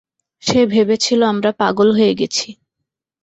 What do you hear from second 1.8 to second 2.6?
হয়ে গেছি।